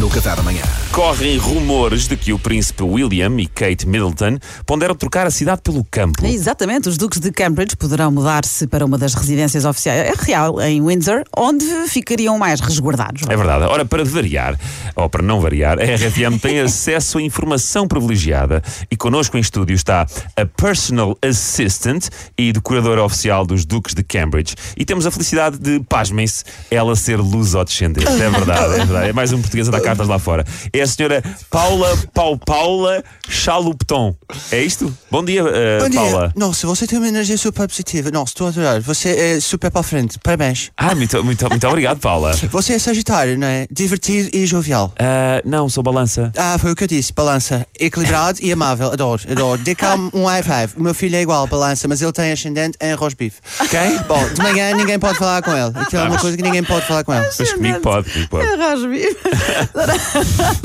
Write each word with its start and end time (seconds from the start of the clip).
no 0.00 0.10
Café 0.10 0.36
da 0.36 0.42
manhã. 0.42 0.62
Correm 0.92 1.38
rumores 1.38 2.06
de 2.06 2.16
que 2.16 2.32
o 2.32 2.38
príncipe 2.38 2.82
William 2.82 3.38
e 3.38 3.46
Kate 3.46 3.86
Middleton 3.86 4.38
ponderam 4.66 4.94
trocar 4.94 5.26
a 5.26 5.30
cidade 5.30 5.62
pelo 5.62 5.84
campo. 5.84 6.24
Exatamente, 6.24 6.88
os 6.88 6.96
duques 6.98 7.18
de 7.18 7.30
Cambridge 7.30 7.76
poderão 7.76 8.10
mudar-se 8.10 8.66
para 8.66 8.84
uma 8.84 8.98
das 8.98 9.14
residências 9.14 9.64
oficiais 9.64 10.00
é 10.00 10.12
real 10.18 10.60
em 10.60 10.84
Windsor, 10.84 11.22
onde 11.36 11.64
ficariam 11.88 12.38
mais 12.38 12.60
resguardados. 12.60 13.22
É 13.28 13.36
verdade. 13.36 13.64
Ora, 13.64 13.84
para 13.84 14.04
variar, 14.04 14.58
ou 14.94 15.08
para 15.08 15.22
não 15.22 15.40
variar, 15.40 15.78
a 15.78 15.84
RFM 15.84 16.40
tem 16.40 16.60
acesso 16.60 17.18
a 17.18 17.22
informação 17.22 17.88
privilegiada 17.88 18.62
e 18.90 18.96
connosco 18.96 19.36
em 19.36 19.40
estúdio 19.40 19.74
está 19.74 20.06
a 20.36 20.46
personal 20.46 21.16
assistant 21.22 22.08
e 22.36 22.52
decoradora 22.52 23.02
oficial 23.02 23.46
dos 23.46 23.64
Duques 23.64 23.94
de 23.94 24.02
Cambridge. 24.02 24.54
E 24.76 24.84
temos 24.84 25.06
a 25.06 25.10
felicidade 25.10 25.58
de, 25.58 25.80
pasmem-se, 25.80 26.44
ela 26.70 26.94
ser 26.96 27.18
luso-descendente. 27.18 28.08
É 28.08 28.30
verdade, 28.30 28.74
é 28.74 28.76
verdade. 28.78 29.08
É 29.08 29.12
mais 29.12 29.32
um 29.32 29.40
português 29.40 29.68
a 29.68 29.70
dar 29.70 29.85
cartas 29.86 30.08
lá 30.08 30.18
fora. 30.18 30.44
É 30.72 30.80
a 30.80 30.86
senhora 30.86 31.22
Paula 31.50 31.96
Pau 32.12 32.36
Paula 32.36 33.02
Chalupton. 33.28 34.14
É 34.50 34.62
isto? 34.62 34.92
Bom 35.10 35.24
dia, 35.24 35.44
uh, 35.44 35.48
Bom 35.80 35.88
dia. 35.88 36.00
Paula. 36.00 36.32
Nossa, 36.34 36.66
você 36.66 36.86
tem 36.86 36.98
uma 36.98 37.08
energia 37.08 37.38
super 37.38 37.68
positiva. 37.68 38.10
Nossa, 38.10 38.32
estou 38.32 38.46
a 38.46 38.50
adorar. 38.50 38.80
Você 38.80 39.08
é 39.10 39.40
super 39.40 39.70
para 39.70 39.82
frente. 39.82 40.18
Parabéns. 40.18 40.70
Ah, 40.76 40.94
muito, 40.94 41.22
muito, 41.24 41.48
muito 41.48 41.66
obrigado, 41.68 41.98
Paula. 41.98 42.34
Você 42.50 42.74
é 42.74 42.78
Sagitário, 42.78 43.38
não 43.38 43.46
é? 43.46 43.66
Divertido 43.70 44.30
e 44.32 44.46
jovial. 44.46 44.92
Ah, 44.98 45.42
não, 45.44 45.68
sou 45.68 45.82
balança. 45.82 46.32
Ah, 46.36 46.56
foi 46.58 46.72
o 46.72 46.76
que 46.76 46.84
eu 46.84 46.88
disse. 46.88 47.12
Balança. 47.12 47.66
Equilibrado 47.78 48.38
e 48.42 48.50
amável. 48.52 48.92
Adoro, 48.92 49.22
adoro. 49.30 49.60
Dê 49.62 49.74
cá 49.74 49.96
um 50.12 50.24
high 50.24 50.42
five. 50.42 50.72
O 50.76 50.82
meu 50.82 50.94
filho 50.94 51.16
é 51.16 51.22
igual, 51.22 51.46
balança, 51.46 51.86
mas 51.86 52.02
ele 52.02 52.12
tem 52.12 52.32
ascendente 52.32 52.76
em 52.80 52.92
arroz 52.92 53.14
bife. 53.14 53.40
Quem? 53.70 53.98
Bom, 54.08 54.28
de 54.34 54.42
manhã 54.42 54.74
ninguém 54.74 54.98
pode 54.98 55.18
falar 55.18 55.42
com 55.42 55.50
ele. 55.50 55.72
Aquilo 55.74 56.02
é 56.02 56.08
uma 56.08 56.18
coisa 56.18 56.36
que 56.36 56.42
ninguém 56.42 56.64
pode 56.64 56.86
falar 56.86 57.04
com 57.04 57.14
ele. 57.14 57.26
Mas 57.38 57.52
comigo 57.52 57.80
pode, 57.80 58.10
comigo 58.10 58.30
pode. 58.30 58.48
Arroz 58.48 58.82
vivo. 58.82 59.16
Dona, 59.76 59.94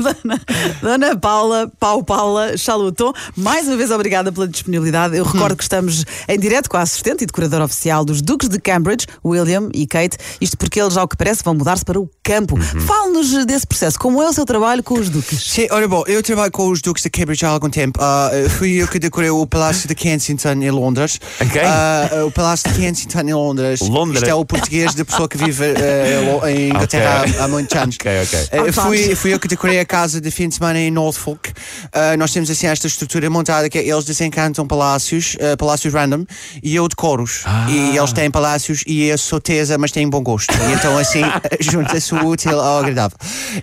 Dona, 0.00 0.40
Dona 0.80 1.16
Paula, 1.18 1.70
Pau 1.78 2.02
Paula 2.02 2.56
Chaluton, 2.56 3.12
mais 3.36 3.68
uma 3.68 3.76
vez 3.76 3.90
obrigada 3.90 4.32
pela 4.32 4.48
disponibilidade. 4.48 5.18
Eu 5.18 5.24
recordo 5.24 5.54
que 5.54 5.62
estamos 5.62 6.06
em 6.26 6.38
direto 6.38 6.70
com 6.70 6.78
a 6.78 6.80
assistente 6.80 7.22
e 7.22 7.26
decoradora 7.26 7.64
oficial 7.64 8.06
dos 8.06 8.22
Duques 8.22 8.48
de 8.48 8.58
Cambridge, 8.58 9.06
William 9.22 9.68
e 9.74 9.86
Kate. 9.86 10.16
Isto 10.40 10.56
porque 10.56 10.80
eles, 10.80 10.96
ao 10.96 11.06
que 11.06 11.16
parece, 11.16 11.44
vão 11.44 11.52
mudar-se 11.54 11.84
para 11.84 12.00
o 12.00 12.08
campo. 12.22 12.56
Fale-nos 12.60 13.44
desse 13.46 13.66
processo. 13.66 13.98
Como 13.98 14.22
é 14.22 14.28
o 14.28 14.32
seu 14.32 14.44
trabalho 14.44 14.82
com 14.82 14.94
os 14.94 15.08
Duques? 15.08 15.42
Sim, 15.42 15.66
olha 15.70 15.88
bom, 15.88 16.04
eu 16.06 16.22
trabalho 16.22 16.52
com 16.52 16.68
os 16.70 16.80
Duques 16.80 17.02
de 17.02 17.10
Cambridge 17.10 17.44
há 17.44 17.48
algum 17.48 17.68
tempo. 17.68 17.98
Ah, 18.00 18.30
fui 18.58 18.74
eu 18.80 18.86
que 18.86 18.98
decorei 18.98 19.30
o 19.30 19.46
Palácio 19.46 19.88
de 19.88 19.94
Kensington 19.94 20.52
em 20.52 20.70
Londres. 20.70 21.18
Ok. 21.40 21.60
Ah, 21.64 22.24
o 22.26 22.30
Palácio 22.30 22.70
de 22.72 22.78
Kensington 22.78 23.20
em 23.20 23.34
Londres. 23.34 23.80
Londres. 23.80 24.20
Isto 24.22 24.30
é 24.30 24.34
o 24.34 24.44
português 24.44 24.94
da 24.94 25.04
pessoa 25.04 25.28
que 25.28 25.36
vive 25.36 25.64
lo- 25.72 26.46
em 26.48 26.68
Inglaterra 26.70 27.22
Ok. 27.22 27.34
há, 27.38 27.44
há 27.44 27.48
muitos 27.48 27.76
anos. 27.76 27.96
Ok, 27.96 28.10
ok. 28.22 28.38
Eh, 28.52 28.58
Há 28.68 28.72
fui, 28.72 29.14
fui 29.16 29.34
eu 29.34 29.40
que 29.40 29.48
decorei 29.48 29.80
a 29.80 29.84
casa 29.84 30.20
de 30.20 30.30
fim 30.30 30.48
de 30.48 30.54
semana 30.54 30.78
em 30.78 30.90
Norfolk. 30.90 31.52
Ah, 31.92 32.16
nós 32.16 32.32
temos 32.32 32.48
assim 32.50 32.66
esta 32.66 32.86
estrutura 32.86 33.28
montada 33.28 33.68
que 33.68 33.78
é, 33.78 33.86
eles 33.88 34.04
desencantam 34.04 34.66
palácios, 34.66 35.36
ah, 35.40 35.56
palácios 35.56 35.92
random, 35.92 36.24
e 36.62 36.74
eu 36.76 36.86
decoro-os. 36.86 37.42
Ah. 37.44 37.66
E 37.68 37.96
eles 37.96 38.12
têm 38.12 38.30
palácios 38.30 38.84
e 38.86 39.04
eu 39.08 39.18
sou 39.18 39.40
tesa, 39.40 39.76
mas 39.76 39.90
têm 39.90 40.08
bom 40.08 40.22
gosto. 40.22 40.52
E 40.54 40.72
então 40.74 40.96
assim 40.96 41.22
junta-se 41.60 42.11
o 42.16 42.26
útil 42.26 42.60
ao 42.60 42.78
agradável. 42.78 43.16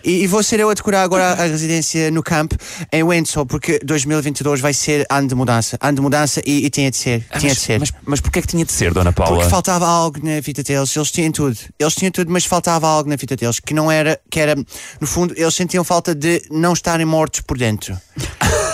E, 0.04 0.24
e 0.24 0.28
vou 0.28 0.42
ser 0.44 0.60
eu 0.60 0.70
a 0.70 0.74
decorar 0.74 1.04
agora 1.04 1.34
a 1.34 1.46
residência 1.46 2.12
no 2.12 2.24
campo 2.24 2.56
em 2.92 3.04
Windsor, 3.04 3.46
porque 3.46 3.80
2022 3.84 4.60
vai 4.60 4.74
ser 4.74 5.06
ano 5.10 5.28
de 5.28 5.36
mudança. 5.36 5.78
Ano 5.82 5.96
de 5.96 6.02
mudança 6.02 6.42
e, 6.46 6.66
e 6.66 6.70
tinha 6.70 6.92
de 6.92 6.98
ser. 6.98 7.26
tinha 7.40 7.54
de 7.54 7.60
ser. 7.60 7.74
Ah, 7.74 7.80
Mas, 7.80 7.94
mas 8.06 8.22
porquê 8.22 8.40
é 8.40 8.42
que 8.42 8.48
tinha 8.48 8.66
de 8.66 8.72
ser, 8.72 8.94
Dona 8.94 9.12
Paula? 9.12 9.38
Porque 9.38 9.50
faltava 9.50 9.88
algo 9.88 10.20
na 10.24 10.40
vida 10.40 10.64
deles, 10.64 10.96
eles 10.96 11.12
tinham 11.12 11.32
tudo. 11.32 11.58
Eles 11.78 11.96
tinham 11.96 12.12
tudo, 12.12 12.32
mas 12.32 12.46
faltava 12.46 12.88
algo 12.88 13.10
na 13.10 13.16
vida 13.16 13.36
deles, 13.36 13.60
que 13.60 13.74
não 13.74 13.92
era, 13.92 14.20
que 14.30 14.40
era, 14.40 14.56
no 15.00 15.08
fundo, 15.08 15.34
eles 15.38 15.56
sentiam 15.56 15.84
falta 15.84 16.14
de 16.14 16.42
não 16.52 16.74
estarem 16.74 17.06
mortos 17.06 17.42
por 17.42 17.58
dentro. 17.58 17.98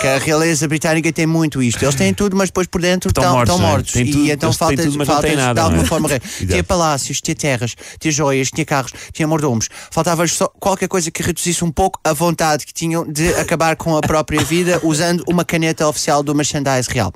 Que 0.00 0.06
a 0.06 0.18
realeza 0.18 0.68
britânica 0.68 1.10
tem 1.12 1.26
muito 1.26 1.62
isto. 1.62 1.82
Eles 1.82 1.94
têm 1.94 2.12
tudo, 2.12 2.36
mas 2.36 2.48
depois 2.48 2.66
por 2.66 2.80
dentro 2.80 3.08
Estão 3.08 3.32
mortos, 3.32 3.54
é? 3.54 3.58
mortos. 3.58 3.92
Tudo, 3.92 4.04
e 4.04 4.30
então 4.30 4.52
falta, 4.52 4.76
tudo, 4.76 4.98
mas 4.98 5.08
não 5.08 5.14
falta 5.14 5.34
nada, 5.34 5.54
de 5.54 5.60
alguma 5.60 5.76
não 5.78 5.84
é? 5.84 5.88
forma. 5.88 6.08
Tinha 6.38 6.64
palácios, 6.64 7.20
tinha 7.20 7.34
terras, 7.34 7.74
tinha 7.98 8.12
joias, 8.12 8.50
tinha 8.50 8.64
carros, 8.64 8.92
tinha 9.12 9.26
mordomos. 9.26 9.68
Faltava 9.90 10.26
só 10.26 10.48
qualquer 10.60 10.88
coisa 10.88 11.10
que 11.10 11.22
reduzisse 11.22 11.64
um 11.64 11.70
pouco 11.70 11.98
a 12.04 12.12
vontade 12.12 12.66
que 12.66 12.72
tinham 12.72 13.10
de 13.10 13.28
acabar 13.34 13.76
com 13.76 13.96
a 13.96 14.00
própria 14.00 14.42
vida 14.42 14.80
usando 14.82 15.24
uma 15.26 15.44
caneta 15.44 15.86
oficial 15.88 16.22
do 16.22 16.34
merchandise 16.34 16.88
real. 16.90 17.12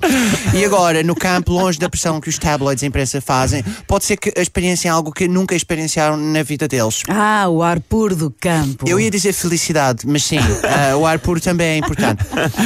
E 0.53 0.65
agora, 0.65 1.03
no 1.03 1.15
campo, 1.15 1.53
longe 1.53 1.77
da 1.77 1.89
pressão 1.89 2.19
que 2.19 2.29
os 2.29 2.37
tabloids 2.37 2.81
e 2.81 2.85
a 2.85 2.87
imprensa 2.87 3.21
fazem, 3.21 3.63
pode 3.87 4.05
ser 4.05 4.17
que 4.17 4.33
experienciem 4.35 4.91
algo 4.91 5.11
que 5.11 5.27
nunca 5.27 5.55
experienciaram 5.55 6.17
na 6.17 6.43
vida 6.43 6.67
deles. 6.67 7.03
Ah, 7.07 7.47
o 7.47 7.61
ar 7.61 7.79
puro 7.79 8.15
do 8.15 8.31
campo. 8.31 8.87
Eu 8.87 8.99
ia 8.99 9.11
dizer 9.11 9.33
felicidade, 9.33 10.07
mas 10.07 10.23
sim, 10.23 10.39
ah, 10.39 10.95
o 10.97 11.05
ar 11.05 11.19
puro 11.19 11.39
também 11.39 11.67
é 11.67 11.77
importante. 11.77 12.23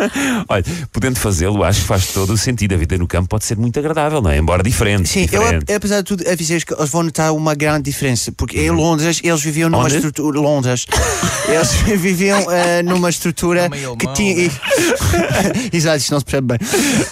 Olha, 0.48 0.64
podendo 0.92 1.18
fazê-lo, 1.18 1.62
acho 1.64 1.80
que 1.80 1.86
faz 1.86 2.06
todo 2.08 2.32
o 2.32 2.36
sentido. 2.36 2.74
A 2.74 2.78
vida 2.78 2.96
no 2.98 3.06
campo 3.06 3.28
pode 3.28 3.44
ser 3.44 3.56
muito 3.56 3.78
agradável, 3.78 4.20
não 4.20 4.30
é? 4.30 4.38
Embora 4.38 4.62
diferente. 4.62 5.08
Sim, 5.08 5.20
eu, 5.20 5.26
diferente. 5.42 5.62
ap- 5.72 5.76
apesar 5.76 5.96
de 5.98 6.04
tudo, 6.04 6.28
avisei 6.28 6.60
que 6.60 6.74
eles 6.74 6.90
vão 6.90 7.02
notar 7.02 7.32
uma 7.34 7.54
grande 7.54 7.84
diferença, 7.90 8.32
porque 8.32 8.58
em 8.60 8.70
Londres 8.70 9.20
eles 9.22 9.42
viviam 9.42 9.68
numa 9.68 9.84
Onde? 9.84 9.96
estrutura. 9.96 10.40
Londres. 10.40 10.86
Eles 11.48 11.70
viviam 12.00 12.50
eh, 12.50 12.82
numa 12.82 13.08
estrutura 13.08 13.70
que 13.70 14.06
tinha. 14.14 14.34
Exato, 15.72 15.98
isto 15.98 16.10
não 16.12 16.18
se 16.18 16.24
percebe 16.24 16.46
bem. 16.48 16.58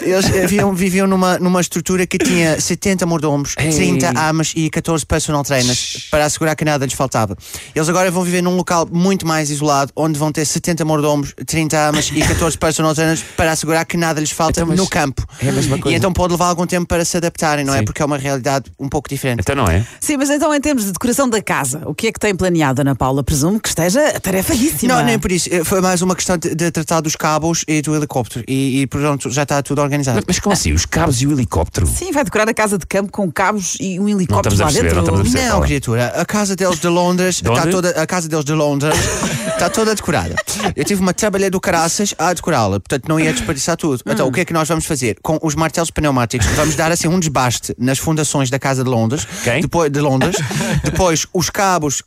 Eles 0.03 0.27
eh, 0.27 0.41
viviam, 0.47 0.75
viviam 0.75 1.07
numa, 1.07 1.39
numa 1.39 1.61
estrutura 1.61 2.05
que 2.07 2.19
tinha 2.19 2.61
70 2.61 3.07
mordomos, 3.07 3.55
Ei. 3.59 3.71
30 3.73 4.11
amas 4.19 4.53
e 4.57 4.69
14 4.71 5.07
personal 5.07 5.45
trainers 5.45 6.09
para 6.11 6.25
assegurar 6.25 6.57
que 6.57 6.65
nada 6.65 6.85
lhes 6.85 6.95
faltava. 6.95 7.37
Eles 7.75 7.89
agora 7.89 8.11
vão 8.11 8.25
viver 8.25 8.43
num 8.43 8.57
local 8.57 8.89
muito 8.91 9.25
mais 9.27 9.51
isolado, 9.51 9.93
onde 9.95 10.19
vão 10.19 10.33
ter 10.33 10.45
70 10.45 10.85
mordomos, 10.85 11.33
30 11.47 11.79
amas 11.89 12.11
e 12.13 12.21
14 12.21 12.59
personal 12.59 12.74
trainers 12.95 13.23
para 13.37 13.53
assegurar 13.53 13.85
que 13.85 13.97
nada 13.97 14.21
lhes 14.21 14.31
falta 14.31 14.61
Então, 14.61 14.67
mas 14.69 14.79
no 14.79 14.89
campo. 14.89 15.25
é 15.41 15.49
a 15.49 15.53
mesma 15.53 15.79
coisa. 15.79 15.95
E 15.95 15.99
então 15.99 16.13
pode 16.13 16.33
levar 16.33 16.47
algum 16.49 16.67
tempo 16.67 16.87
para 16.87 17.05
se 17.05 17.17
adaptarem, 17.17 17.65
não 17.65 17.75
é? 17.75 17.79
Sim. 17.79 17.85
Porque 17.85 18.03
é 18.03 18.05
uma 18.05 18.19
realidade 18.19 18.71
um 18.79 18.89
pouco 18.89 19.09
diferente. 19.09 19.41
Então 19.41 19.55
não 19.55 19.67
é? 19.67 19.87
Sim, 20.01 20.17
mas 20.17 20.31
então 20.31 20.55
em 20.55 20.61
termos 20.61 20.85
de 20.85 20.93
decoração 20.93 21.29
da 21.29 21.41
casa, 21.43 21.83
o 21.87 21.95
que 21.95 22.09
é 22.09 22.13
que 22.13 22.19
tem 22.21 22.35
planeado, 22.35 22.81
Ana 22.81 22.95
Paula? 22.95 23.23
Presumo 23.23 23.61
que 23.61 23.69
esteja 23.69 24.19
tarefadíssima. 24.21 24.95
Não, 24.95 25.05
nem 25.05 25.19
por 25.19 25.31
isso. 25.31 25.49
Eh, 25.53 25.63
Foi 25.65 25.81
mais 25.81 26.03
uma 26.03 26.15
questão 26.15 26.37
de, 26.37 26.55
de 26.55 26.71
tratar 26.71 27.01
dos 27.01 27.17
cabos 27.17 27.65
e 27.69 27.81
do 27.83 27.95
helicóptero. 27.95 28.45
E, 28.49 28.81
e 28.83 28.87
pronto, 28.87 29.31
já 29.31 29.43
está 29.45 29.63
tudo 29.63 29.81
organizado. 29.83 30.23
Mas 30.27 30.39
como 30.39 30.53
assim? 30.53 30.73
Os 30.73 30.85
cabos 30.87 31.21
e 31.23 31.27
o 31.27 31.33
helicóptero? 31.33 31.87
Sim, 31.87 32.13
vai 32.13 32.25
decorar 32.25 32.49
a 32.49 32.55
casa 32.55 32.79
de 32.79 32.87
campo 32.87 33.13
com 33.13 33.31
cabos 33.31 33.77
e 33.81 33.99
um 34.01 34.09
helicóptero 34.09 34.57
lá 34.57 34.65
perceber, 34.67 34.95
dentro. 34.95 35.13
não 35.13 35.23
perceber. 35.23 35.49
Não, 35.49 35.61
criatura, 35.61 36.07
a 36.17 36.25
casa 36.25 36.57
deles 36.57 36.79
de 36.81 36.89
Londres 36.89 37.37
está 37.45 37.67
toda 37.67 37.91
a 37.91 38.07
casa 38.07 38.29
deles 38.29 38.45
de 38.45 38.53
Londres 38.53 38.95
está 39.55 39.71
toda 39.71 39.95
decorada. 39.95 40.35
Eu 40.75 40.85
tive 40.85 41.01
uma 41.01 41.13
trabalha 41.15 41.51
do 41.51 41.61
caraças 41.61 42.15
a 42.19 42.33
portanto 42.73 43.09
não 43.09 43.19
ia 43.19 43.33
desperdiçar 43.33 43.77
tudo. 43.77 44.03
Então 44.07 44.29
o 44.29 44.33
que 44.33 44.41
é 44.41 44.45
que 44.45 44.53
nós 44.53 44.69
vamos 44.69 44.85
fazer? 44.87 45.17
Com 45.23 45.39
os 45.43 45.55
martelos 45.55 45.91
pneumáticos, 45.91 46.47
vamos 46.49 46.75
dar 46.75 46.91
assim 46.91 47.09
um 47.09 47.19
desbaste 47.19 47.75
nas 47.79 47.99
fundações 47.99 48.51
da 48.51 48.59
casa 48.59 48.83
de 48.85 48.91
Londres, 48.91 49.27
Quem? 49.43 49.61
depois 49.63 49.91
de 49.91 50.01
Londres. 50.01 50.37
depois 50.83 51.27
os 51.33 51.51
cabos, 51.51 52.03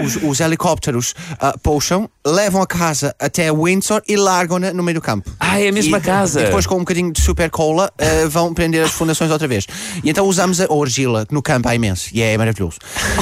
os, 0.00 0.16
os 0.22 0.40
helicópteros 0.40 1.14
ah, 1.38 1.54
puxam, 1.62 2.08
levam 2.26 2.62
a 2.62 2.66
casa 2.66 3.14
até 3.18 3.52
Windsor 3.52 4.02
e 4.08 4.16
largam-na 4.16 4.72
no 4.72 4.82
meio 4.82 4.96
do 4.96 5.00
campo. 5.02 5.30
Ah, 5.38 5.60
é 5.60 5.68
a 5.68 5.72
mesma 5.72 5.98
E- 5.98 6.00
casa. 6.00 6.40
E 6.40 6.44
depois 6.44 6.66
com 6.66 6.76
um 6.76 6.80
bocadinho 6.80 7.12
de 7.12 7.20
super 7.20 7.50
cola 7.50 7.90
eh, 7.98 8.26
vão 8.26 8.52
prender 8.54 8.84
as 8.84 8.90
fundações 8.90 9.30
outra 9.30 9.46
vez. 9.48 9.66
E 10.02 10.10
então 10.10 10.26
usamos 10.26 10.60
a 10.60 10.64
argila, 10.64 11.26
que 11.26 11.34
no 11.34 11.42
campo 11.42 11.68
há 11.68 11.74
imenso, 11.74 12.08
e 12.12 12.22
é 12.22 12.36
maravilhoso. 12.36 12.78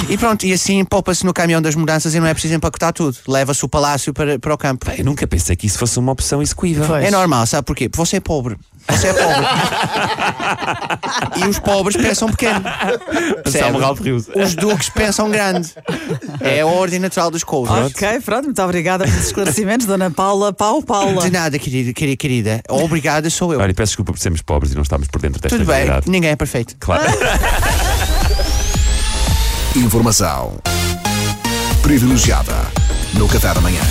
E 0.09 0.17
pronto, 0.17 0.45
e 0.47 0.53
assim 0.53 0.85
poupa-se 0.85 1.25
no 1.25 1.33
caminhão 1.33 1.61
das 1.63 1.75
mudanças 1.75 2.15
e 2.15 2.21
não 2.21 2.27
é 2.27 2.33
preciso 2.33 2.55
empacotar 2.55 2.93
tudo. 2.93 3.17
Leva-se 3.27 3.65
o 3.65 3.69
palácio 3.69 4.13
para, 4.13 4.39
para 4.39 4.55
o 4.55 4.59
campo. 4.59 4.87
Eu 4.97 5.05
nunca 5.05 5.27
pensei 5.27 5.57
que 5.57 5.67
isso 5.67 5.79
fosse 5.79 5.99
uma 5.99 6.13
opção 6.13 6.43
Pois. 6.75 7.05
É 7.05 7.11
normal, 7.11 7.47
sabe 7.47 7.67
porquê? 7.67 7.89
Porque 7.89 8.05
você 8.05 8.17
é 8.17 8.21
pobre. 8.21 8.57
Você 8.89 9.09
é 9.09 9.13
pobre. 9.13 9.47
e 11.45 11.49
os 11.49 11.59
pobres 11.59 11.97
pensam 11.97 12.29
pequeno. 12.31 12.63
Os 14.35 14.55
duques 14.55 14.89
pensam 14.89 15.31
grande. 15.31 15.75
É 16.41 16.61
a 16.61 16.67
ordem 16.67 16.99
natural 16.99 17.31
dos 17.31 17.45
couros. 17.45 17.71
Ok, 17.87 18.21
pronto, 18.21 18.47
muito 18.47 18.63
obrigada 18.63 19.05
pelos 19.05 19.27
esclarecimentos, 19.27 19.87
Dona 19.87 20.11
Paula. 20.11 20.53
Pau, 20.53 20.83
Paula. 20.83 21.23
De 21.23 21.31
nada, 21.31 21.59
querida, 21.59 21.93
querida, 21.93 22.17
querida. 22.17 22.63
Obrigada 22.69 23.29
sou 23.31 23.53
eu. 23.53 23.61
Olha, 23.61 23.75
peço 23.75 23.91
desculpa 23.91 24.13
por 24.13 24.19
sermos 24.19 24.43
pobres 24.43 24.73
e 24.73 24.75
não 24.75 24.83
estamos 24.83 25.09
por 25.09 25.21
dentro 25.21 25.41
desta 25.41 25.57
Tudo 25.57 25.67
bem, 25.67 25.77
realidade. 25.77 26.11
ninguém 26.11 26.31
é 26.31 26.37
perfeito. 26.37 26.77
Claro. 26.81 27.05
Informação 29.77 30.59
privilegiada 31.83 32.55
no 33.15 33.29
Café 33.29 33.55
da 33.55 33.61
manhã. 33.61 33.83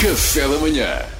Café 0.00 0.46
da 0.46 0.58
manhã. 0.58 1.13